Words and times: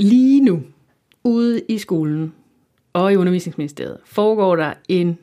Lige 0.00 0.40
nu, 0.40 0.62
ude 1.24 1.60
i 1.68 1.78
skolen 1.78 2.32
og 2.92 3.12
i 3.12 3.16
undervisningsministeriet, 3.16 3.98
foregår 4.04 4.56
der 4.56 4.72
en 4.88 5.18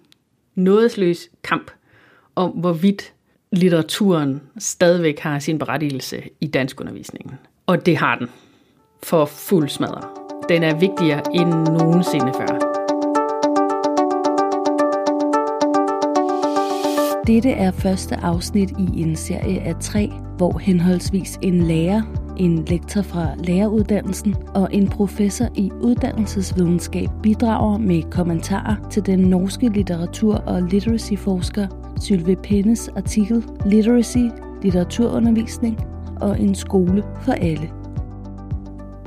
nådesløs 0.56 1.30
kamp 1.44 1.72
om, 2.36 2.52
hvorvidt 2.52 3.14
litteraturen 3.52 4.42
stadigvæk 4.58 5.20
har 5.20 5.40
sin 5.40 5.60
berettigelse 5.60 6.24
i 6.42 6.48
dansk 6.48 6.82
undervisningen. 6.82 7.36
Og 7.66 7.86
det 7.86 7.98
har 7.98 8.16
den. 8.16 8.28
For 9.04 9.26
fuld 9.26 9.70
smadre. 9.70 10.02
Den 10.50 10.64
er 10.64 10.80
vigtigere 10.80 11.22
end 11.36 11.50
nogensinde 11.50 12.34
før. 12.38 12.60
Dette 17.28 17.50
er 17.50 17.72
første 17.72 18.16
afsnit 18.16 18.70
i 18.70 19.02
en 19.02 19.16
serie 19.16 19.62
af 19.62 19.76
tre, 19.82 20.10
hvor 20.38 20.58
henholdsvis 20.58 21.40
en 21.42 21.62
lærer, 21.62 22.27
en 22.40 22.66
lektor 22.66 23.02
fra 23.02 23.28
læreruddannelsen 23.38 24.36
og 24.56 24.70
en 24.72 24.88
professor 24.88 25.48
i 25.56 25.72
uddannelsesvidenskab 25.82 27.10
bidrager 27.24 27.78
med 27.78 28.04
kommentarer 28.12 28.76
til 28.92 29.06
den 29.06 29.20
norske 29.20 29.70
litteratur- 29.70 30.44
og 30.46 30.62
literacy-forsker 30.62 31.68
Sylve 32.02 32.36
Pennes 32.36 32.90
artikel 32.96 33.44
Literacy, 33.66 34.28
litteraturundervisning 34.62 35.80
og 36.22 36.42
en 36.42 36.56
skole 36.56 37.04
for 37.22 37.32
alle. 37.32 37.70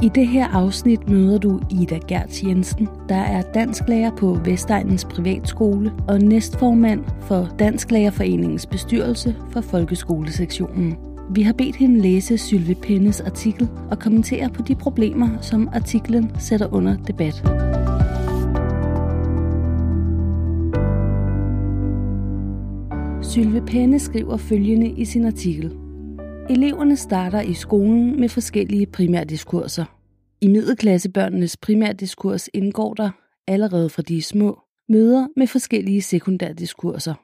I 0.02 0.08
det 0.08 0.26
her 0.26 0.48
afsnit 0.48 1.08
møder 1.08 1.38
du 1.38 1.60
Ida 1.70 1.98
Gerts 2.08 2.42
Jensen, 2.42 2.88
der 3.08 3.14
er 3.14 3.42
dansklærer 3.42 4.10
på 4.16 4.38
Vestegnens 4.44 5.04
Privatskole 5.04 5.92
og 6.08 6.20
næstformand 6.20 7.04
for 7.20 7.48
Dansklærerforeningens 7.58 8.66
bestyrelse 8.66 9.36
for 9.50 9.60
folkeskolesektionen. 9.60 11.09
Vi 11.34 11.42
har 11.42 11.52
bedt 11.52 11.76
hende 11.76 12.00
læse 12.00 12.38
Sylvie 12.38 12.74
Pennes 12.74 13.20
artikel 13.20 13.68
og 13.90 13.98
kommentere 13.98 14.48
på 14.48 14.62
de 14.62 14.74
problemer, 14.74 15.40
som 15.40 15.68
artiklen 15.72 16.30
sætter 16.40 16.74
under 16.74 16.96
debat. 16.96 17.34
Sylve 23.24 23.66
Penne 23.66 23.98
skriver 23.98 24.36
følgende 24.36 24.90
i 24.90 25.04
sin 25.04 25.24
artikel. 25.24 25.76
Eleverne 26.48 26.96
starter 26.96 27.40
i 27.40 27.54
skolen 27.54 28.20
med 28.20 28.28
forskellige 28.28 28.86
primærdiskurser. 28.86 29.84
I 30.40 30.48
middelklassebørnenes 30.48 31.56
primærdiskurs 31.56 32.48
indgår 32.54 32.94
der, 32.94 33.10
allerede 33.46 33.88
fra 33.90 34.02
de 34.02 34.22
små, 34.22 34.60
møder 34.88 35.26
med 35.36 35.46
forskellige 35.46 36.02
sekundærdiskurser. 36.02 37.14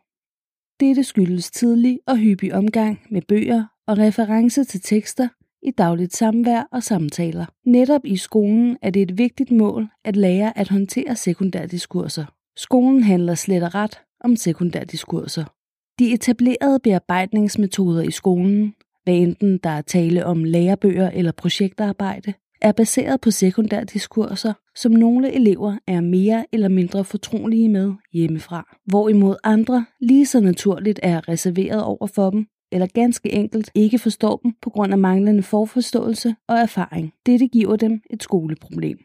Dette 0.80 1.04
skyldes 1.04 1.50
tidlig 1.50 1.98
og 2.06 2.16
hyppig 2.16 2.54
omgang 2.54 3.00
med 3.10 3.22
bøger 3.28 3.64
og 3.86 3.98
reference 3.98 4.64
til 4.64 4.80
tekster 4.80 5.28
i 5.62 5.70
dagligt 5.70 6.16
samvær 6.16 6.68
og 6.72 6.82
samtaler. 6.82 7.46
Netop 7.66 8.00
i 8.04 8.16
skolen 8.16 8.76
er 8.82 8.90
det 8.90 9.02
et 9.02 9.18
vigtigt 9.18 9.50
mål 9.50 9.88
at 10.04 10.16
lære 10.16 10.58
at 10.58 10.68
håndtere 10.68 11.16
sekundærdiskurser. 11.16 12.24
Skolen 12.56 13.02
handler 13.02 13.34
slet 13.34 13.62
og 13.62 13.74
ret 13.74 14.00
om 14.20 14.36
sekundærdiskurser. 14.36 15.44
De 15.98 16.12
etablerede 16.12 16.80
bearbejdningsmetoder 16.82 18.02
i 18.02 18.10
skolen, 18.10 18.74
hvad 19.04 19.14
enten 19.14 19.58
der 19.58 19.70
er 19.70 19.82
tale 19.82 20.26
om 20.26 20.44
lærebøger 20.44 21.10
eller 21.10 21.32
projektarbejde, 21.32 22.34
er 22.62 22.72
baseret 22.72 23.20
på 23.20 23.30
sekundærdiskurser, 23.30 24.52
som 24.76 24.92
nogle 24.92 25.32
elever 25.32 25.76
er 25.86 26.00
mere 26.00 26.46
eller 26.52 26.68
mindre 26.68 27.04
fortrolige 27.04 27.68
med 27.68 27.92
hjemmefra, 28.12 28.76
hvorimod 28.84 29.36
andre 29.44 29.86
lige 30.00 30.26
så 30.26 30.40
naturligt 30.40 31.00
er 31.02 31.28
reserveret 31.28 31.82
over 31.82 32.06
for 32.06 32.30
dem, 32.30 32.46
eller 32.76 32.86
ganske 32.94 33.32
enkelt 33.32 33.70
ikke 33.74 33.98
forstår 33.98 34.40
dem 34.42 34.52
på 34.62 34.70
grund 34.70 34.92
af 34.92 34.98
manglende 34.98 35.42
forforståelse 35.42 36.34
og 36.48 36.56
erfaring. 36.56 37.12
Dette 37.26 37.46
giver 37.46 37.76
dem 37.76 38.00
et 38.10 38.22
skoleproblem. 38.22 38.98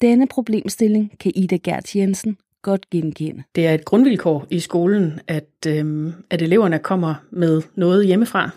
Denne 0.00 0.26
problemstilling 0.26 1.18
kan 1.20 1.32
Ida 1.34 1.56
Gert 1.56 1.96
Jensen 1.96 2.36
godt 2.62 2.90
genkende. 2.90 3.42
Det 3.54 3.66
er 3.66 3.74
et 3.74 3.84
grundvilkår 3.84 4.46
i 4.50 4.60
skolen, 4.60 5.20
at, 5.28 5.66
øh, 5.66 6.12
at 6.30 6.42
eleverne 6.42 6.78
kommer 6.78 7.14
med 7.30 7.62
noget 7.74 8.06
hjemmefra. 8.06 8.50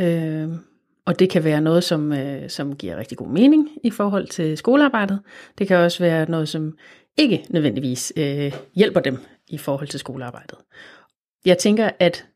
Øh, 0.00 0.48
og 1.06 1.18
det 1.18 1.30
kan 1.30 1.44
være 1.44 1.60
noget, 1.60 1.84
som, 1.84 2.12
øh, 2.12 2.50
som 2.50 2.76
giver 2.76 2.96
rigtig 2.96 3.18
god 3.18 3.28
mening 3.28 3.68
i 3.84 3.90
forhold 3.90 4.26
til 4.26 4.56
skolearbejdet. 4.56 5.20
Det 5.58 5.68
kan 5.68 5.76
også 5.76 6.02
være 6.02 6.30
noget, 6.30 6.48
som 6.48 6.76
ikke 7.16 7.46
nødvendigvis 7.50 8.12
øh, 8.16 8.52
hjælper 8.74 9.00
dem 9.00 9.18
i 9.48 9.58
forhold 9.58 9.88
til 9.88 10.00
skolearbejdet. 10.00 10.58
Jeg 11.44 11.58
tænker, 11.58 11.90
at 11.98 12.26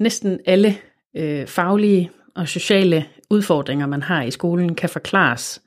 næsten 0.00 0.40
alle 0.46 0.76
øh, 1.16 1.46
faglige 1.46 2.10
og 2.36 2.48
sociale 2.48 3.06
udfordringer, 3.30 3.86
man 3.86 4.02
har 4.02 4.22
i 4.22 4.30
skolen, 4.30 4.74
kan 4.74 4.88
forklares 4.88 5.62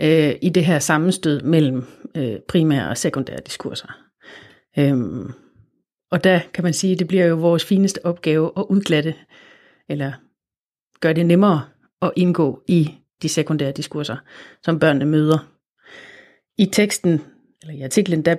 øh, 0.00 0.34
i 0.42 0.48
det 0.48 0.64
her 0.64 0.78
sammenstød 0.78 1.40
mellem 1.40 1.84
øh, 2.16 2.36
primære 2.48 2.88
og 2.88 2.98
sekundære 2.98 3.40
diskurser. 3.46 3.88
Øhm, 4.78 5.32
og 6.10 6.24
der 6.24 6.40
kan 6.54 6.64
man 6.64 6.72
sige, 6.72 6.92
at 6.92 6.98
det 6.98 7.08
bliver 7.08 7.26
jo 7.26 7.36
vores 7.36 7.64
fineste 7.64 8.06
opgave 8.06 8.50
at 8.56 8.66
udglatte, 8.68 9.14
eller 9.88 10.12
gøre 11.00 11.12
det 11.12 11.26
nemmere 11.26 11.64
at 12.02 12.12
indgå 12.16 12.62
i 12.68 12.90
de 13.22 13.28
sekundære 13.28 13.72
diskurser, 13.72 14.16
som 14.62 14.78
børnene 14.78 15.04
møder. 15.04 15.50
I 16.58 16.66
teksten, 16.66 17.20
eller 17.62 17.74
i 17.74 17.82
artiklen, 17.82 18.24
der 18.24 18.36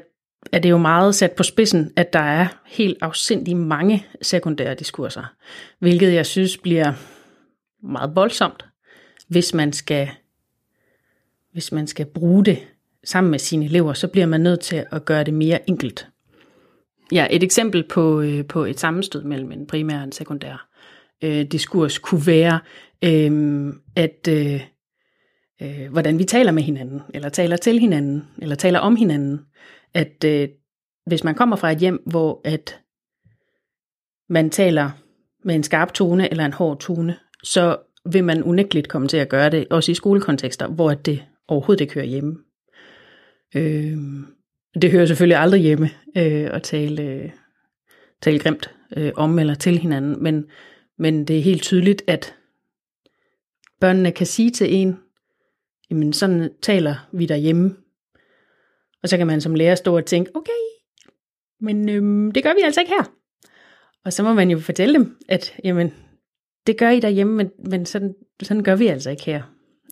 er 0.52 0.60
det 0.60 0.70
jo 0.70 0.78
meget 0.78 1.16
sat 1.16 1.32
på 1.32 1.44
spidsen, 1.44 1.92
at 1.96 2.14
der 2.14 2.20
er 2.20 2.48
helt 2.66 2.98
afsindig 3.02 3.58
mange 3.58 4.06
sekundære 4.22 4.76
diskurser, 4.76 5.34
hvilket 5.80 6.14
jeg 6.14 6.26
synes 6.26 6.58
bliver 6.58 6.94
meget 7.84 8.16
voldsomt, 8.16 8.66
hvis 9.28 9.54
man 9.54 9.74
skal, 9.74 10.10
hvis 11.52 11.72
man 11.72 11.88
skal 11.88 12.06
bruge 12.06 12.46
det 12.46 12.68
sammen 13.04 13.32
med 13.32 13.40
sine 13.40 13.66
elever, 13.66 13.94
så 13.94 14.08
bliver 14.08 14.28
man 14.28 14.42
nødt 14.42 14.60
til 14.60 14.86
at 14.92 15.06
gøre 15.06 15.24
det 15.24 15.34
mere 15.34 15.70
enkelt. 15.70 16.08
Ja, 17.12 17.28
et 17.32 17.44
eksempel 17.44 17.84
på, 17.84 18.22
øh, 18.22 18.46
på 18.46 18.66
et 18.66 18.80
sammenstød 18.80 19.24
mellem 19.24 19.52
en 19.52 19.68
primær 19.68 19.98
og 19.98 20.04
en 20.04 20.12
sekundær 20.12 20.70
øh, 21.24 21.46
diskurs 21.46 21.98
kunne 21.98 22.28
være, 22.28 22.60
øh, 23.04 23.74
at 23.96 24.28
øh, 24.30 24.62
øh, 25.62 25.92
hvordan 25.92 26.20
vi 26.20 26.24
taler 26.24 26.52
med 26.52 26.64
hinanden, 26.64 27.02
eller 27.14 27.30
taler 27.30 27.58
til 27.58 27.80
hinanden, 27.80 28.28
eller 28.38 28.56
taler 28.56 28.80
om 28.80 28.96
hinanden. 28.96 29.40
At 29.96 30.24
øh, 30.26 30.50
hvis 31.06 31.24
man 31.24 31.36
kommer 31.36 31.56
fra 31.56 31.72
et 31.72 31.78
hjem, 31.78 32.04
hvor 32.06 32.42
at 32.44 32.80
man 34.30 34.50
taler 34.50 34.90
med 35.44 35.56
en 35.56 35.64
skarp 35.64 35.94
tone 35.94 36.32
eller 36.32 36.46
en 36.46 36.54
hård 36.54 36.80
tone, 36.80 37.18
så 37.44 37.78
vil 38.12 38.24
man 38.24 38.44
unægteligt 38.44 38.88
komme 38.88 39.08
til 39.08 39.18
at 39.18 39.30
gøre 39.30 39.50
det, 39.50 39.68
også 39.70 39.92
i 39.92 39.96
skolekontekster, 39.96 40.68
hvor 40.68 40.94
det 40.94 41.26
overhovedet 41.48 41.82
ikke 41.82 41.94
hører 41.94 42.06
hjemme. 42.06 42.38
Øh, 43.56 43.98
det 44.82 44.92
hører 44.92 45.06
selvfølgelig 45.06 45.38
aldrig 45.38 45.62
hjemme 45.62 45.90
øh, 46.18 46.50
at 46.54 46.64
tale, 46.64 47.04
øh, 47.04 47.30
tale 48.22 48.40
grimt 48.40 48.72
øh, 48.98 49.12
om 49.16 49.40
eller 49.40 49.56
til 49.56 49.78
hinanden, 49.78 50.24
men, 50.24 50.46
men 50.98 51.26
det 51.26 51.38
er 51.38 51.42
helt 51.42 51.64
tydeligt, 51.64 52.02
at 52.08 52.36
børnene 53.80 54.12
kan 54.12 54.28
sige 54.28 54.52
til 54.52 54.76
en, 54.76 55.00
jamen 55.90 56.14
sådan 56.14 56.50
taler 56.62 57.10
vi 57.12 57.26
derhjemme. 57.26 57.76
Og 59.06 59.10
så 59.10 59.18
kan 59.18 59.28
man 59.28 59.42
som 59.42 59.56
lærer 59.56 59.76
stå 59.76 59.98
og 59.98 60.06
tænke, 60.06 60.32
okay, 60.36 60.52
men 61.62 61.90
øhm, 61.90 62.32
det 62.32 62.44
gør 62.44 62.54
vi 62.54 62.62
altså 62.64 62.82
ikke 62.82 62.92
her. 62.92 63.12
Og 64.06 64.14
så 64.14 64.24
må 64.24 64.34
man 64.34 64.52
jo 64.52 64.60
fortælle 64.60 64.94
dem, 64.94 65.18
at 65.30 65.54
jamen, 65.64 65.94
det 66.68 66.78
gør 66.78 66.90
I 66.90 67.00
derhjemme, 67.00 67.34
men, 67.34 67.52
men 67.70 67.86
sådan, 67.86 68.14
sådan 68.44 68.64
gør 68.64 68.76
vi 68.76 68.88
altså 68.88 69.10
ikke 69.10 69.24
her. 69.24 69.42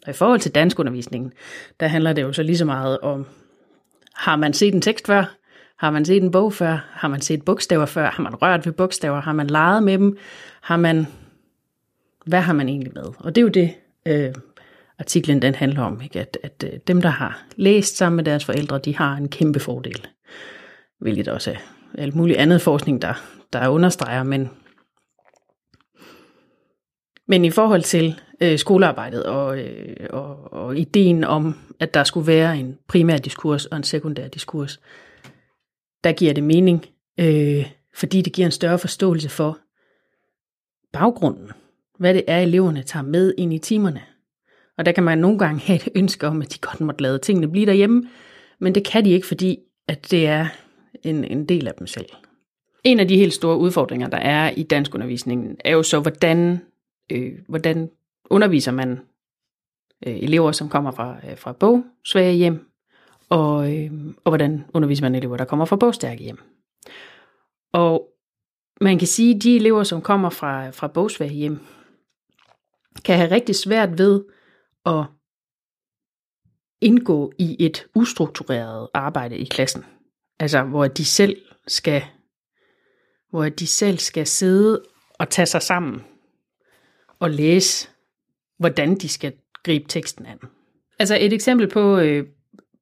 Og 0.03 0.09
i 0.09 0.13
forhold 0.13 0.39
til 0.39 0.55
danskundervisningen, 0.55 1.33
der 1.79 1.87
handler 1.87 2.13
det 2.13 2.21
jo 2.21 2.33
så 2.33 2.43
lige 2.43 2.57
så 2.57 2.65
meget 2.65 2.99
om 2.99 3.25
har 4.13 4.35
man 4.35 4.53
set 4.53 4.73
en 4.73 4.81
tekst 4.81 5.07
før? 5.07 5.35
Har 5.77 5.91
man 5.91 6.05
set 6.05 6.23
en 6.23 6.31
bog 6.31 6.53
før? 6.53 6.89
Har 6.91 7.07
man 7.07 7.21
set 7.21 7.45
bogstaver 7.45 7.85
før? 7.85 8.09
Har 8.09 8.23
man 8.23 8.35
rørt 8.35 8.65
ved 8.65 8.73
bogstaver? 8.73 9.21
Har 9.21 9.33
man 9.33 9.47
leget 9.47 9.83
med 9.83 9.97
dem? 9.97 10.17
Har 10.61 10.77
man... 10.77 11.07
Hvad 12.25 12.41
har 12.41 12.53
man 12.53 12.69
egentlig 12.69 12.93
med? 12.93 13.05
Og 13.19 13.35
det 13.35 13.41
er 13.41 13.43
jo 13.43 13.47
det, 13.47 13.73
øh, 14.05 14.33
artiklen 15.03 15.41
den 15.41 15.55
handler 15.55 15.81
om. 15.81 16.01
Ikke? 16.01 16.19
At, 16.19 16.37
at 16.43 16.63
øh, 16.73 16.79
dem, 16.87 17.01
der 17.01 17.09
har 17.09 17.45
læst 17.55 17.97
sammen 17.97 18.15
med 18.15 18.23
deres 18.23 18.45
forældre, 18.45 18.79
de 18.79 18.95
har 18.95 19.15
en 19.15 19.29
kæmpe 19.29 19.59
fordel. 19.59 20.07
Hvilket 20.99 21.27
også 21.27 21.51
er 21.51 21.57
alt 21.97 22.15
muligt 22.15 22.37
andet 22.37 22.61
forskning, 22.61 23.01
der, 23.01 23.13
der 23.53 23.67
understreger. 23.67 24.23
Men, 24.23 24.49
men 27.27 27.45
i 27.45 27.49
forhold 27.49 27.81
til 27.81 28.19
øh, 28.41 28.57
skolearbejdet 28.59 29.23
og, 29.23 29.59
øh, 29.59 30.07
og, 30.09 30.53
og 30.53 30.77
ideen 30.77 31.23
om, 31.23 31.55
at 31.79 31.93
der 31.93 32.03
skulle 32.03 32.27
være 32.27 32.57
en 32.57 32.77
primær 32.87 33.17
diskurs 33.17 33.65
og 33.65 33.77
en 33.77 33.83
sekundær 33.83 34.27
diskurs, 34.27 34.79
der 36.03 36.11
giver 36.11 36.33
det 36.33 36.43
mening, 36.43 36.85
øh, 37.19 37.71
fordi 37.95 38.21
det 38.21 38.33
giver 38.33 38.45
en 38.45 38.51
større 38.51 38.79
forståelse 38.79 39.29
for 39.29 39.57
baggrunden. 40.93 41.51
Hvad 41.99 42.13
det 42.13 42.23
er, 42.27 42.39
eleverne 42.39 42.83
tager 42.83 43.03
med 43.03 43.33
ind 43.37 43.53
i 43.53 43.57
timerne. 43.57 44.01
Og 44.77 44.85
der 44.85 44.91
kan 44.91 45.03
man 45.03 45.17
nogle 45.17 45.39
gange 45.39 45.61
have 45.61 45.75
et 45.75 45.89
ønske 45.95 46.27
om, 46.27 46.41
at 46.41 46.53
de 46.53 46.59
godt 46.59 46.81
måtte 46.81 47.01
lade 47.01 47.17
tingene 47.17 47.51
blive 47.51 47.65
derhjemme, 47.65 48.09
men 48.59 48.75
det 48.75 48.85
kan 48.85 49.05
de 49.05 49.09
ikke, 49.09 49.27
fordi 49.27 49.59
at 49.87 50.11
det 50.11 50.27
er 50.27 50.47
en, 51.03 51.23
en 51.23 51.45
del 51.45 51.67
af 51.67 51.73
dem 51.73 51.87
selv. 51.87 52.09
En 52.83 52.99
af 52.99 53.07
de 53.07 53.17
helt 53.17 53.33
store 53.33 53.57
udfordringer, 53.57 54.07
der 54.07 54.17
er 54.17 54.49
i 54.49 54.63
danskundervisningen, 54.63 55.57
er 55.59 55.71
jo 55.71 55.83
så, 55.83 55.99
hvordan, 55.99 56.61
øh, 57.11 57.33
hvordan 57.47 57.89
underviser 58.29 58.71
man 58.71 58.99
øh, 60.07 60.15
elever, 60.23 60.51
som 60.51 60.69
kommer 60.69 60.91
fra, 60.91 61.17
øh, 61.29 61.37
fra 61.37 61.51
bogsvage 61.51 62.33
hjem, 62.33 62.71
og, 63.29 63.77
øh, 63.77 63.91
og 64.23 64.31
hvordan 64.31 64.65
underviser 64.73 65.03
man 65.03 65.15
elever, 65.15 65.37
der 65.37 65.45
kommer 65.45 65.65
fra 65.65 65.75
bogstærke 65.75 66.23
hjem. 66.23 66.37
Og 67.73 68.09
man 68.81 68.99
kan 68.99 69.07
sige, 69.07 69.35
at 69.35 69.43
de 69.43 69.55
elever, 69.55 69.83
som 69.83 70.01
kommer 70.01 70.29
fra, 70.29 70.69
fra 70.69 70.87
bogsvage 70.87 71.33
hjem, 71.33 71.59
kan 73.05 73.17
have 73.17 73.31
rigtig 73.31 73.55
svært 73.55 73.97
ved 73.97 74.23
at 74.85 75.05
indgå 76.81 77.33
i 77.39 77.55
et 77.59 77.85
ustruktureret 77.95 78.87
arbejde 78.93 79.37
i 79.37 79.45
klassen. 79.45 79.85
Altså, 80.39 80.63
hvor 80.63 80.87
de 80.87 81.05
selv 81.05 81.37
skal, 81.67 82.03
hvor 83.29 83.49
de 83.49 83.67
selv 83.67 83.97
skal 83.97 84.27
sidde 84.27 84.83
og 85.13 85.29
tage 85.29 85.45
sig 85.45 85.61
sammen 85.61 86.01
og 87.19 87.31
læse, 87.31 87.89
hvordan 88.59 88.95
de 88.95 89.09
skal 89.09 89.33
gribe 89.63 89.85
teksten 89.87 90.25
an. 90.25 90.39
Altså 90.99 91.17
et 91.19 91.33
eksempel 91.33 91.69
på, 91.69 91.97
øh, 91.97 92.27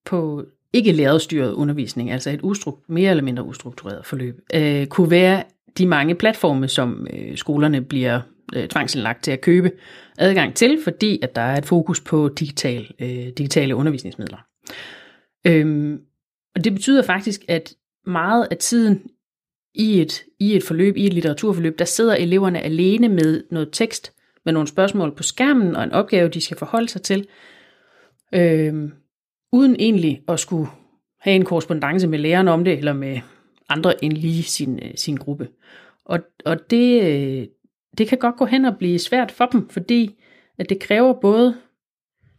på 0.05 0.45
ikke 0.73 0.91
lærerstyret 0.91 1.53
undervisning, 1.53 2.11
altså 2.11 2.29
et 2.29 2.41
ustru- 2.41 2.85
mere 2.87 3.09
eller 3.09 3.23
mindre 3.23 3.43
ustruktureret 3.43 4.05
forløb, 4.05 4.39
øh, 4.53 4.87
kunne 4.87 5.11
være 5.11 5.43
de 5.77 5.85
mange 5.85 6.15
platforme, 6.15 6.67
som 6.67 7.07
øh, 7.13 7.37
skolerne 7.37 7.81
bliver 7.81 8.21
øh, 8.55 8.67
tvangsindlagt 8.67 9.23
til 9.23 9.31
at 9.31 9.41
købe 9.41 9.71
adgang 10.17 10.55
til, 10.55 10.79
fordi 10.83 11.19
at 11.23 11.35
der 11.35 11.41
er 11.41 11.57
et 11.57 11.65
fokus 11.65 12.01
på 12.01 12.29
digital, 12.29 12.91
øh, 12.99 13.09
digitale 13.09 13.75
undervisningsmidler. 13.75 14.37
Øhm, 15.47 15.99
og 16.55 16.63
det 16.63 16.73
betyder 16.73 17.03
faktisk, 17.03 17.41
at 17.47 17.73
meget 18.05 18.47
af 18.51 18.57
tiden 18.57 19.01
i 19.75 20.01
et, 20.01 20.23
i 20.39 20.55
et 20.55 20.63
forløb, 20.63 20.97
i 20.97 21.05
et 21.05 21.13
litteraturforløb, 21.13 21.79
der 21.79 21.85
sidder 21.85 22.15
eleverne 22.15 22.61
alene 22.61 23.09
med 23.09 23.43
noget 23.51 23.69
tekst, 23.71 24.13
med 24.45 24.53
nogle 24.53 24.67
spørgsmål 24.67 25.15
på 25.15 25.23
skærmen 25.23 25.75
og 25.75 25.83
en 25.83 25.91
opgave, 25.91 26.29
de 26.29 26.41
skal 26.41 26.57
forholde 26.57 26.89
sig 26.89 27.01
til, 27.01 27.27
øhm, 28.33 28.91
uden 29.51 29.75
egentlig 29.79 30.21
at 30.27 30.39
skulle 30.39 30.69
have 31.19 31.35
en 31.35 31.45
korrespondence 31.45 32.07
med 32.07 32.19
læreren 32.19 32.47
om 32.47 32.63
det, 32.63 32.77
eller 32.77 32.93
med 32.93 33.19
andre 33.69 34.03
end 34.03 34.13
lige 34.13 34.43
sin, 34.43 34.79
øh, 34.83 34.91
sin 34.95 35.15
gruppe. 35.15 35.47
Og, 36.05 36.19
og 36.45 36.69
det, 36.69 37.03
øh, 37.03 37.47
det 37.97 38.07
kan 38.07 38.17
godt 38.17 38.37
gå 38.37 38.45
hen 38.45 38.65
og 38.65 38.77
blive 38.77 38.99
svært 38.99 39.31
for 39.31 39.45
dem, 39.45 39.69
fordi 39.69 40.15
at 40.57 40.69
det 40.69 40.79
kræver 40.79 41.13
både 41.13 41.57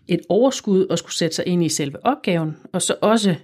et 0.08 0.20
overskud 0.28 0.86
at 0.90 0.98
skulle 0.98 1.14
sætte 1.14 1.36
sig 1.36 1.46
ind 1.46 1.64
i 1.64 1.68
selve 1.68 2.06
opgaven, 2.06 2.56
og 2.72 2.82
så 2.82 2.96
også 3.00 3.34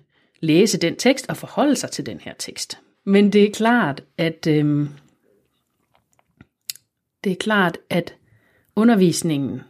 læse 0.40 0.78
den 0.78 0.96
tekst 0.96 1.26
og 1.28 1.36
forholde 1.36 1.76
sig 1.76 1.90
til 1.90 2.06
den 2.06 2.20
her 2.20 2.34
tekst. 2.38 2.78
Men 3.04 3.32
det 3.32 3.44
er 3.44 3.52
klart, 3.52 4.04
at 4.18 4.46
øhm, 4.46 4.88
det 7.24 7.32
er 7.32 7.36
klart, 7.36 7.78
at 7.90 8.14
undervisningen 8.76 9.60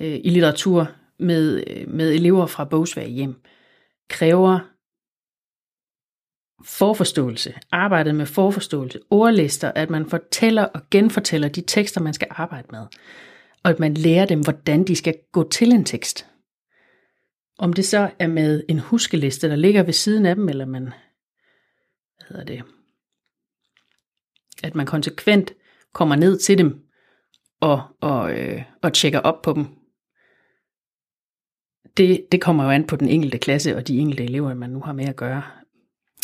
øh, 0.00 0.20
i 0.24 0.30
litteratur 0.30 0.90
med, 1.18 1.64
øh, 1.66 1.88
med 1.88 2.14
elever 2.14 2.46
fra 2.46 2.64
bogsvage 2.64 3.10
hjem 3.10 3.34
kræver 4.08 4.58
forforståelse, 6.64 7.54
arbejdet 7.72 8.14
med 8.14 8.26
forforståelse, 8.26 9.00
ordlister, 9.10 9.72
at 9.74 9.90
man 9.90 10.10
fortæller 10.10 10.62
og 10.62 10.80
genfortæller 10.90 11.48
de 11.48 11.60
tekster, 11.60 12.00
man 12.00 12.14
skal 12.14 12.28
arbejde 12.30 12.68
med, 12.70 12.86
og 13.62 13.70
at 13.70 13.80
man 13.80 13.94
lærer 13.94 14.26
dem, 14.26 14.40
hvordan 14.40 14.84
de 14.84 14.96
skal 14.96 15.14
gå 15.32 15.48
til 15.48 15.72
en 15.72 15.84
tekst. 15.84 16.26
Om 17.58 17.72
det 17.72 17.84
så 17.84 18.10
er 18.18 18.26
med 18.26 18.64
en 18.68 18.78
huskeliste, 18.78 19.48
der 19.48 19.56
ligger 19.56 19.82
ved 19.82 19.92
siden 19.92 20.26
af 20.26 20.34
dem, 20.34 20.48
eller 20.48 20.66
man, 20.66 20.82
hvad 20.82 22.26
hedder 22.28 22.44
det, 22.44 22.62
at 24.62 24.74
man 24.74 24.86
konsekvent 24.86 25.52
kommer 25.92 26.16
ned 26.16 26.38
til 26.38 26.58
dem 26.58 26.80
og, 27.60 27.82
og, 28.00 28.38
øh, 28.38 28.62
og 28.82 28.92
tjekker 28.92 29.18
op 29.18 29.42
på 29.42 29.52
dem. 29.52 29.66
Det, 31.96 32.26
det 32.32 32.40
kommer 32.40 32.64
jo 32.64 32.70
an 32.70 32.86
på 32.86 32.96
den 32.96 33.08
enkelte 33.08 33.38
klasse 33.38 33.76
og 33.76 33.88
de 33.88 33.98
enkelte 33.98 34.24
elever, 34.24 34.54
man 34.54 34.70
nu 34.70 34.80
har 34.80 34.92
med 34.92 35.08
at 35.08 35.16
gøre. 35.16 35.42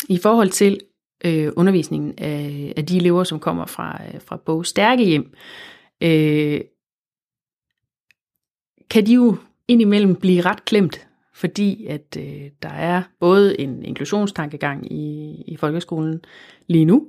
I 0.09 0.17
forhold 0.17 0.49
til 0.49 0.79
øh, 1.25 1.51
undervisningen 1.55 2.13
af, 2.17 2.73
af 2.77 2.85
de 2.85 2.97
elever, 2.97 3.23
som 3.23 3.39
kommer 3.39 3.65
fra, 3.65 4.01
øh, 4.13 4.21
fra 4.21 4.37
bogstærke 4.37 5.03
hjem, 5.05 5.33
øh, 6.03 6.61
kan 8.89 9.05
de 9.05 9.13
jo 9.13 9.37
indimellem 9.67 10.15
blive 10.15 10.41
ret 10.41 10.65
klemt, 10.65 11.07
fordi 11.33 11.85
at 11.85 12.17
øh, 12.19 12.49
der 12.63 12.69
er 12.69 13.03
både 13.19 13.59
en 13.59 13.85
inklusionstankegang 13.85 14.91
i, 14.91 15.35
i 15.47 15.57
folkeskolen 15.57 16.21
lige 16.67 16.85
nu, 16.85 17.07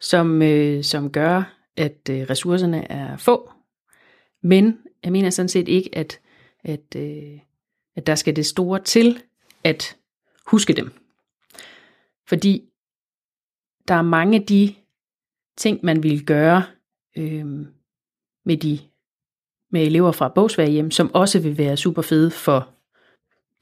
som, 0.00 0.42
øh, 0.42 0.84
som 0.84 1.10
gør, 1.10 1.56
at 1.76 2.08
øh, 2.10 2.26
ressourcerne 2.30 2.92
er 2.92 3.16
få, 3.16 3.50
men 4.42 4.78
jeg 5.04 5.12
mener 5.12 5.30
sådan 5.30 5.48
set 5.48 5.68
ikke, 5.68 5.90
at, 5.92 6.20
at, 6.64 6.96
øh, 6.96 7.38
at 7.96 8.06
der 8.06 8.14
skal 8.14 8.36
det 8.36 8.46
store 8.46 8.78
til 8.78 9.22
at 9.64 9.96
huske 10.46 10.72
dem. 10.72 11.01
Fordi 12.28 12.62
der 13.88 13.94
er 13.94 14.02
mange 14.02 14.38
af 14.38 14.44
de 14.44 14.74
ting, 15.56 15.80
man 15.82 16.02
vil 16.02 16.24
gøre 16.24 16.62
øh, 17.16 17.46
med 18.44 18.56
de 18.56 18.78
med 19.70 19.86
elever 19.86 20.12
fra 20.12 20.28
bogsvage 20.28 20.70
hjem, 20.70 20.90
som 20.90 21.14
også 21.14 21.40
vil 21.40 21.58
være 21.58 21.76
super 21.76 22.02
fede 22.02 22.30
for 22.30 22.68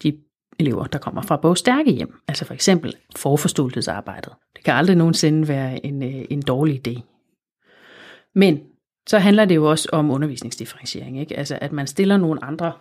de 0.02 0.18
elever, 0.58 0.84
der 0.84 0.98
kommer 0.98 1.22
fra 1.22 1.36
bogstærke 1.36 1.92
hjem. 1.92 2.20
Altså 2.28 2.44
for 2.44 2.54
eksempel 2.54 2.96
forforståelsesarbejdet. 3.16 4.32
Det 4.56 4.64
kan 4.64 4.74
aldrig 4.74 4.96
nogensinde 4.96 5.48
være 5.48 5.86
en, 5.86 6.02
øh, 6.02 6.24
en 6.30 6.42
dårlig 6.42 6.88
idé. 6.88 7.00
Men 8.34 8.60
så 9.06 9.18
handler 9.18 9.44
det 9.44 9.54
jo 9.54 9.70
også 9.70 9.88
om 9.92 10.10
undervisningsdifferentiering. 10.10 11.20
Ikke? 11.20 11.36
Altså 11.36 11.58
at 11.60 11.72
man 11.72 11.86
stiller 11.86 12.16
nogle 12.16 12.44
andre, 12.44 12.72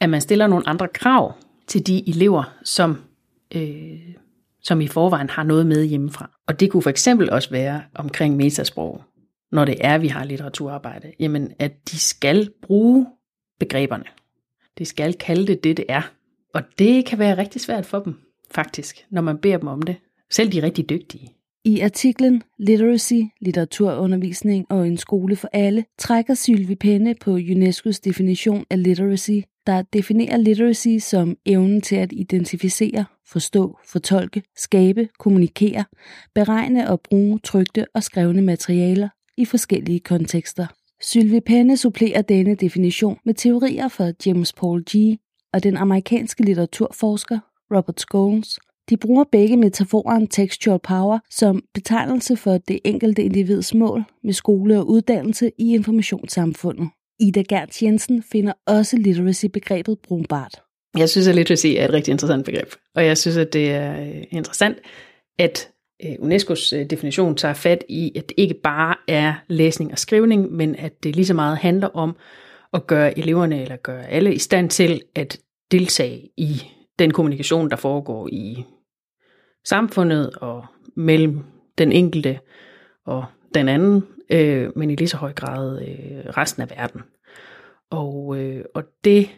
at 0.00 0.10
man 0.10 0.20
stiller 0.20 0.46
nogle 0.46 0.68
andre 0.68 0.88
krav 0.88 1.34
til 1.66 1.86
de 1.86 2.08
elever, 2.08 2.56
som 2.64 2.98
øh, 3.54 4.14
som 4.66 4.80
i 4.80 4.86
forvejen 4.86 5.30
har 5.30 5.42
noget 5.42 5.66
med 5.66 5.84
hjemmefra. 5.84 6.30
Og 6.46 6.60
det 6.60 6.70
kunne 6.70 6.82
for 6.82 6.90
eksempel 6.90 7.30
også 7.30 7.50
være 7.50 7.82
omkring 7.94 8.36
metasprog, 8.36 9.02
når 9.52 9.64
det 9.64 9.76
er, 9.80 9.98
vi 9.98 10.08
har 10.08 10.24
litteraturarbejde, 10.24 11.12
jamen 11.20 11.52
at 11.58 11.72
de 11.90 11.98
skal 11.98 12.50
bruge 12.62 13.06
begreberne. 13.60 14.04
De 14.78 14.84
skal 14.84 15.14
kalde 15.14 15.46
det 15.46 15.64
det, 15.64 15.76
det 15.76 15.84
er. 15.88 16.02
Og 16.54 16.62
det 16.78 17.06
kan 17.06 17.18
være 17.18 17.38
rigtig 17.38 17.60
svært 17.60 17.86
for 17.86 17.98
dem, 17.98 18.14
faktisk, 18.50 19.06
når 19.10 19.22
man 19.22 19.38
beder 19.38 19.58
dem 19.58 19.68
om 19.68 19.82
det. 19.82 19.96
Selv 20.30 20.52
de 20.52 20.62
rigtig 20.62 20.90
dygtige. 20.90 21.32
I 21.64 21.80
artiklen 21.80 22.42
Literacy, 22.58 23.20
litteraturundervisning 23.40 24.66
og 24.70 24.86
en 24.86 24.96
skole 24.96 25.36
for 25.36 25.48
alle, 25.52 25.84
trækker 25.98 26.34
Sylvie 26.34 26.76
Penne 26.76 27.14
på 27.20 27.36
UNESCO's 27.36 28.00
definition 28.04 28.64
af 28.70 28.82
literacy 28.82 29.40
der 29.66 29.82
definerer 29.82 30.36
literacy 30.36 30.98
som 31.00 31.36
evnen 31.46 31.80
til 31.80 31.96
at 31.96 32.12
identificere, 32.12 33.04
forstå, 33.26 33.78
fortolke, 33.84 34.42
skabe, 34.56 35.08
kommunikere, 35.18 35.84
beregne 36.34 36.90
og 36.90 37.00
bruge 37.00 37.38
trygte 37.38 37.86
og 37.94 38.02
skrevne 38.02 38.42
materialer 38.42 39.08
i 39.36 39.44
forskellige 39.44 40.00
kontekster. 40.00 40.66
Sylvie 41.00 41.40
Penne 41.40 41.76
supplerer 41.76 42.22
denne 42.22 42.54
definition 42.54 43.18
med 43.24 43.34
teorier 43.34 43.88
fra 43.88 44.12
James 44.26 44.52
Paul 44.52 44.84
G. 44.84 45.18
og 45.52 45.62
den 45.62 45.76
amerikanske 45.76 46.42
litteraturforsker 46.42 47.38
Robert 47.74 48.00
Scholes. 48.00 48.58
De 48.90 48.96
bruger 48.96 49.24
begge 49.32 49.56
metaforen 49.56 50.26
textual 50.26 50.78
power 50.78 51.18
som 51.30 51.62
betegnelse 51.74 52.36
for 52.36 52.58
det 52.58 52.80
enkelte 52.84 53.22
individs 53.22 53.74
mål 53.74 54.04
med 54.24 54.32
skole 54.32 54.78
og 54.78 54.88
uddannelse 54.88 55.50
i 55.58 55.74
informationssamfundet. 55.74 56.88
Ida 57.20 57.42
Gerns 57.48 57.82
Jensen 57.82 58.22
finder 58.22 58.52
også 58.66 58.96
literacy-begrebet 58.96 59.98
brugbart. 59.98 60.62
Jeg 60.98 61.08
synes, 61.08 61.28
at 61.28 61.34
literacy 61.34 61.66
er 61.66 61.84
et 61.84 61.92
rigtig 61.92 62.12
interessant 62.12 62.44
begreb, 62.44 62.68
og 62.94 63.06
jeg 63.06 63.18
synes, 63.18 63.36
at 63.36 63.52
det 63.52 63.70
er 63.70 64.00
øh, 64.00 64.24
interessant, 64.30 64.78
at 65.38 65.70
øh, 66.04 66.12
UNESCO's 66.12 66.76
øh, 66.76 66.90
definition 66.90 67.34
tager 67.34 67.54
fat 67.54 67.84
i, 67.88 68.12
at 68.16 68.28
det 68.28 68.34
ikke 68.36 68.54
bare 68.54 68.94
er 69.08 69.34
læsning 69.48 69.92
og 69.92 69.98
skrivning, 69.98 70.52
men 70.52 70.76
at 70.76 71.04
det 71.04 71.16
lige 71.16 71.26
så 71.26 71.34
meget 71.34 71.58
handler 71.58 71.88
om 71.88 72.16
at 72.72 72.86
gøre 72.86 73.18
eleverne 73.18 73.62
eller 73.62 73.76
gøre 73.76 74.06
alle 74.06 74.34
i 74.34 74.38
stand 74.38 74.70
til 74.70 75.02
at 75.14 75.40
deltage 75.70 76.30
i 76.36 76.62
den 76.98 77.10
kommunikation, 77.10 77.70
der 77.70 77.76
foregår 77.76 78.28
i 78.32 78.64
samfundet 79.64 80.30
og 80.30 80.64
mellem 80.96 81.44
den 81.78 81.92
enkelte 81.92 82.38
og 83.06 83.24
den 83.54 83.68
anden, 83.68 84.04
øh, 84.30 84.70
men 84.76 84.90
i 84.90 84.94
lige 84.94 85.08
så 85.08 85.16
høj 85.16 85.32
grad 85.32 85.82
øh, 85.82 86.26
resten 86.36 86.62
af 86.62 86.70
verden. 86.70 87.02
Og, 87.90 88.36
øh, 88.38 88.64
og 88.74 88.84
det 89.04 89.28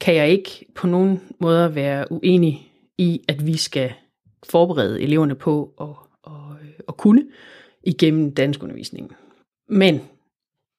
kan 0.00 0.14
jeg 0.14 0.28
ikke 0.28 0.66
på 0.74 0.86
nogen 0.86 1.20
måder 1.40 1.68
være 1.68 2.12
uenig 2.12 2.72
i, 2.98 3.20
at 3.28 3.46
vi 3.46 3.56
skal 3.56 3.92
forberede 4.50 5.02
eleverne 5.02 5.34
på 5.34 5.74
at, 5.80 5.88
at, 6.26 6.62
øh, 6.62 6.74
at 6.88 6.96
kunne 6.96 7.26
igennem 7.82 8.34
danskundervisningen. 8.34 9.12
Men 9.68 10.00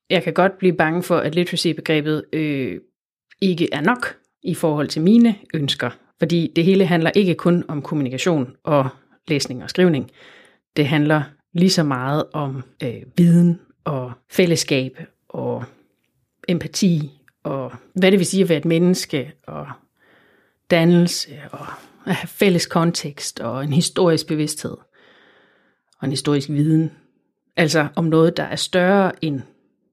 jeg 0.10 0.24
kan 0.24 0.34
godt 0.34 0.58
blive 0.58 0.74
bange 0.74 1.04
for, 1.04 1.18
at 1.18 1.36
literacy-begrebet 1.36 2.26
øh, 2.34 2.82
ikke 3.42 3.70
er 3.72 3.82
nok 3.82 4.18
i 4.44 4.54
forhold 4.54 4.88
til 4.88 5.02
mine 5.02 5.36
ønsker, 5.54 5.90
fordi 6.20 6.52
det 6.56 6.64
hele 6.64 6.86
handler 6.86 7.12
ikke 7.16 7.36
kun 7.36 7.64
om 7.68 7.82
kommunikation 7.82 8.56
og 8.64 8.90
læsning 9.28 9.64
og 9.64 9.70
skrivning. 9.70 10.12
Det 10.76 10.88
handler 10.88 11.24
lige 11.56 11.70
så 11.70 11.84
meget 11.84 12.24
om 12.34 12.64
øh, 12.84 13.02
viden 13.18 13.60
og 13.84 14.12
fællesskab 14.30 15.00
og 15.30 15.64
empati 16.48 17.12
og 17.46 17.72
hvad 17.94 18.12
det 18.12 18.20
vil 18.20 18.26
sige 18.26 18.44
at 18.44 18.50
være 18.50 18.58
et 18.58 18.66
menneske, 18.66 19.34
og 19.48 19.68
dannelse, 20.70 21.32
og 21.52 21.68
at 22.06 22.16
have 22.16 22.28
fælles 22.28 22.66
kontekst, 22.66 23.40
og 23.40 23.64
en 23.64 23.74
historisk 23.74 24.28
bevidsthed, 24.28 24.78
og 26.00 26.06
en 26.06 26.10
historisk 26.10 26.50
viden. 26.50 26.92
Altså 27.56 27.88
om 27.96 28.06
noget, 28.06 28.38
der 28.38 28.44
er 28.44 28.56
større 28.56 29.12
end 29.24 29.42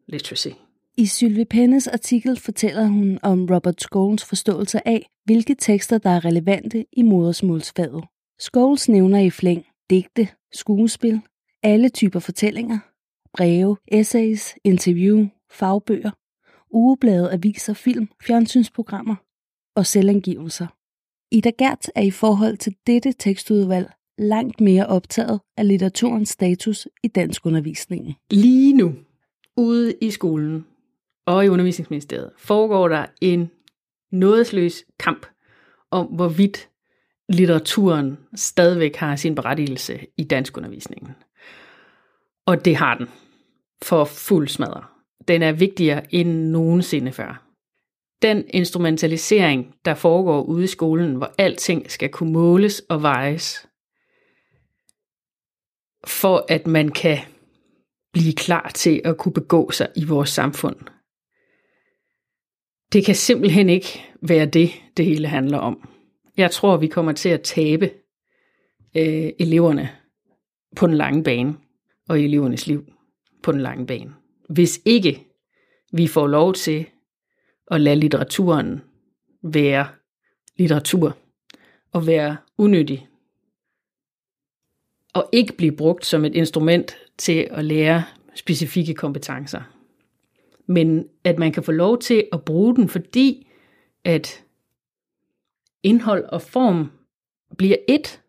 literacy. 0.09 0.49
I 0.97 1.07
Sylvie 1.07 1.45
Pennes 1.45 1.87
artikel 1.87 2.41
fortæller 2.41 2.87
hun 2.87 3.19
om 3.23 3.47
Robert 3.51 3.81
Scholes 3.81 4.25
forståelse 4.25 4.89
af, 4.89 5.07
hvilke 5.25 5.57
tekster, 5.59 5.99
der 5.99 6.11
er 6.11 6.25
relevante 6.25 6.85
i 6.93 7.03
modersmålsfaget. 7.03 8.05
Scholes 8.41 8.89
nævner 8.89 9.21
i 9.21 9.31
flæng 9.31 9.67
digte, 9.91 10.29
skuespil, 10.53 11.21
alle 11.63 11.89
typer 11.89 12.21
fortællinger, 12.21 12.79
breve, 13.37 13.77
essays, 13.89 14.55
interview, 14.65 15.27
fagbøger, 15.51 16.11
ugeblade, 16.71 17.33
aviser, 17.33 17.75
film, 17.75 18.09
fjernsynsprogrammer 18.23 19.15
og 19.77 19.87
selvangivelser. 19.87 20.67
Ida 21.31 21.51
Gert 21.59 21.91
er 21.95 22.03
i 22.03 22.11
forhold 22.11 22.57
til 22.57 22.77
dette 22.87 23.13
tekstudvalg 23.13 23.91
langt 24.19 24.61
mere 24.61 24.87
optaget 24.87 25.41
af 25.57 25.69
litteraturens 25.69 26.29
status 26.29 26.89
i 27.03 27.09
dansk 27.09 27.47
undervisningen. 27.47 28.15
Lige 28.31 28.73
nu, 28.73 28.95
ude 29.57 29.95
i 30.01 30.11
skolen 30.11 30.67
og 31.27 31.45
i 31.45 31.49
undervisningsministeriet, 31.49 32.31
foregår 32.39 32.89
der 32.89 33.07
en 33.21 33.51
nådesløs 34.13 34.85
kamp 34.99 35.27
om, 35.91 36.07
hvorvidt 36.07 36.69
litteraturen 37.29 38.19
stadigvæk 38.35 38.97
har 38.97 39.17
sin 39.17 39.35
berettigelse 39.35 40.01
i 40.17 40.25
dansk 40.25 40.57
undervisningen. 40.57 41.09
Og 42.53 42.65
det 42.65 42.77
har 42.77 42.95
den. 42.95 43.09
For 43.83 44.05
fuld 44.05 44.49
smadre. 44.49 44.85
Den 45.29 45.43
er 45.43 45.53
vigtigere 45.53 46.15
end 46.15 46.29
nogensinde 46.29 47.13
før. 47.13 47.49
Den 48.23 48.45
instrumentalisering, 48.49 49.75
der 49.85 49.95
foregår 49.95 50.43
ude 50.43 50.65
i 50.65 50.67
skolen, 50.67 51.15
hvor 51.15 51.35
alting 51.39 51.91
skal 51.91 52.09
kunne 52.09 52.33
måles 52.33 52.83
og 52.89 53.03
vejes, 53.03 53.69
for 56.07 56.47
at 56.49 56.67
man 56.67 56.89
kan 56.89 57.19
blive 58.13 58.33
klar 58.33 58.71
til 58.75 59.01
at 59.05 59.17
kunne 59.17 59.33
begå 59.33 59.71
sig 59.71 59.89
i 59.97 60.05
vores 60.05 60.31
samfund. 60.31 60.77
Det 62.93 63.05
kan 63.05 63.15
simpelthen 63.15 63.69
ikke 63.69 64.05
være 64.23 64.47
det, 64.47 64.71
det 64.97 65.05
hele 65.05 65.29
handler 65.29 65.59
om. 65.59 65.89
Jeg 66.37 66.51
tror, 66.51 66.77
vi 66.77 66.87
kommer 66.87 67.13
til 67.13 67.29
at 67.29 67.43
tabe 67.43 67.91
øh, 68.97 69.33
eleverne 69.39 69.91
på 70.77 70.87
den 70.87 70.95
lange 70.95 71.25
bane, 71.25 71.57
og 72.09 72.21
i 72.21 72.25
elevernes 72.25 72.67
liv 72.67 72.93
på 73.43 73.53
den 73.53 73.61
lange 73.61 73.87
bane. 73.87 74.15
Hvis 74.49 74.81
ikke 74.85 75.27
vi 75.93 76.07
får 76.07 76.27
lov 76.27 76.55
til 76.55 76.87
at 77.71 77.81
lade 77.81 77.97
litteraturen 77.97 78.81
være 79.43 79.89
litteratur, 80.57 81.17
og 81.93 82.07
være 82.07 82.37
unødig, 82.59 83.09
og 85.15 85.29
ikke 85.33 85.53
blive 85.53 85.77
brugt 85.77 86.07
som 86.07 86.25
et 86.25 86.35
instrument 86.35 86.97
til 87.19 87.49
at 87.51 87.65
lære 87.65 88.05
specifikke 88.35 88.95
kompetencer. 88.95 89.63
Men 90.67 91.09
at 91.25 91.39
man 91.39 91.53
kan 91.53 91.63
få 91.63 91.73
lov 91.73 91.99
til 91.99 92.29
at 92.33 92.45
bruge 92.45 92.77
den, 92.77 92.89
fordi 92.89 93.49
at 94.05 94.45
indhold 95.83 96.25
og 96.25 96.43
form 96.43 96.91
bliver 97.59 97.77
et, 97.89 98.23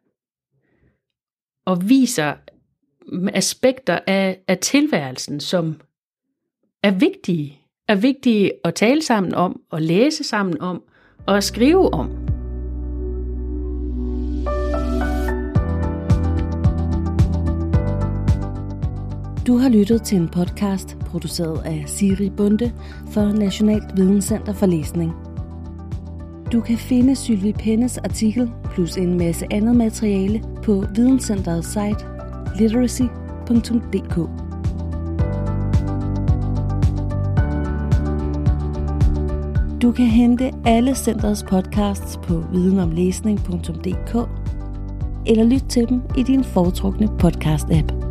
og 1.65 1.89
viser 1.89 2.35
aspekter 3.33 3.99
af, 4.07 4.39
af 4.47 4.57
tilværelsen, 4.57 5.39
som 5.39 5.81
er 6.83 6.91
vigtige. 6.91 7.59
Er 7.87 7.95
vigtige 7.95 8.51
at 8.63 8.75
tale 8.75 9.01
sammen 9.01 9.35
om, 9.35 9.61
og 9.69 9.81
læse 9.81 10.23
sammen 10.23 10.61
om, 10.61 10.83
og 11.25 11.37
at 11.37 11.43
skrive 11.43 11.93
om. 11.93 12.09
Du 19.47 19.57
har 19.57 19.69
lyttet 19.69 20.03
til 20.03 20.17
en 20.17 20.29
podcast 20.29 20.97
produceret 20.99 21.65
af 21.65 21.83
Siri 21.87 22.29
Bunde 22.29 22.73
for 23.11 23.31
Nationalt 23.31 23.97
Videnscenter 23.97 24.53
for 24.53 24.65
Læsning. 24.65 25.13
Du 26.51 26.61
kan 26.61 26.77
finde 26.77 27.15
Sylvie 27.15 27.53
Pennes 27.53 27.97
artikel 27.97 28.51
plus 28.73 28.97
en 28.97 29.17
masse 29.17 29.47
andet 29.51 29.75
materiale 29.75 30.43
på 30.63 30.85
Videnscenterets 30.95 31.67
site 31.67 32.12
literacy.dk. 32.59 34.15
Du 39.81 39.91
kan 39.91 40.05
hente 40.05 40.51
alle 40.65 40.95
centrets 40.95 41.43
podcasts 41.43 42.17
på 42.17 42.43
videnomlæsning.dk 42.51 44.29
eller 45.25 45.43
lyt 45.43 45.63
til 45.69 45.89
dem 45.89 46.01
i 46.17 46.23
din 46.23 46.43
foretrukne 46.43 47.07
podcast-app. 47.07 48.02